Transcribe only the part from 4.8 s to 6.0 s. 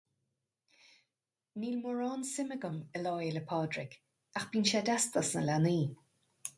deas dos na leanaí.